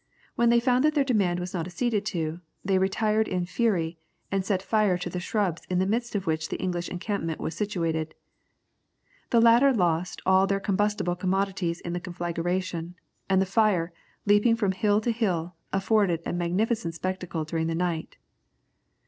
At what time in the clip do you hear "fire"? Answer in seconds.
4.63-4.97, 13.45-13.93